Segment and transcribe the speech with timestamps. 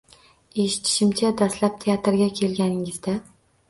[0.63, 3.21] —Eshitishimcha, dastlab teatrga kelganingizda